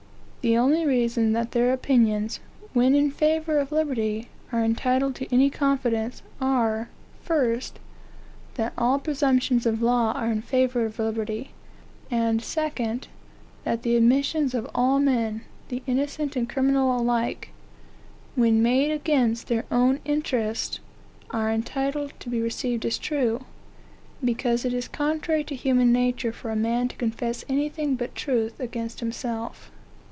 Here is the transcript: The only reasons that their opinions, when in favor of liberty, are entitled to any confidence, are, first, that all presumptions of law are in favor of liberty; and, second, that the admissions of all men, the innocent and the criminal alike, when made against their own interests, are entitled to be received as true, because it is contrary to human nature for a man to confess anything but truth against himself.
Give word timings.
The 0.43 0.57
only 0.57 0.87
reasons 0.87 1.33
that 1.35 1.51
their 1.51 1.71
opinions, 1.71 2.39
when 2.73 2.95
in 2.95 3.11
favor 3.11 3.59
of 3.59 3.71
liberty, 3.71 4.27
are 4.51 4.63
entitled 4.63 5.13
to 5.17 5.31
any 5.31 5.51
confidence, 5.51 6.23
are, 6.41 6.89
first, 7.21 7.77
that 8.55 8.73
all 8.75 8.97
presumptions 8.97 9.67
of 9.67 9.83
law 9.83 10.13
are 10.13 10.31
in 10.31 10.41
favor 10.41 10.83
of 10.83 10.97
liberty; 10.97 11.51
and, 12.09 12.41
second, 12.41 13.07
that 13.65 13.83
the 13.83 13.95
admissions 13.95 14.55
of 14.55 14.67
all 14.73 14.99
men, 14.99 15.41
the 15.69 15.83
innocent 15.85 16.35
and 16.35 16.47
the 16.47 16.51
criminal 16.55 16.99
alike, 16.99 17.49
when 18.35 18.63
made 18.63 18.89
against 18.89 19.47
their 19.47 19.65
own 19.69 19.99
interests, 20.05 20.79
are 21.29 21.51
entitled 21.51 22.13
to 22.19 22.29
be 22.31 22.41
received 22.41 22.83
as 22.83 22.97
true, 22.97 23.45
because 24.25 24.65
it 24.65 24.73
is 24.73 24.87
contrary 24.87 25.43
to 25.43 25.53
human 25.55 25.91
nature 25.93 26.31
for 26.33 26.49
a 26.49 26.55
man 26.55 26.87
to 26.87 26.95
confess 26.95 27.45
anything 27.47 27.93
but 27.93 28.15
truth 28.15 28.59
against 28.59 29.01
himself. 29.01 29.69